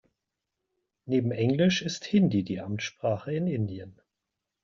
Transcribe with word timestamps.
Neben 1.05 1.31
englisch 1.31 1.83
ist 1.83 2.05
Hindi 2.05 2.43
die 2.43 2.59
Amtssprache 2.59 3.35
in 3.35 3.45
Indien. 3.45 4.01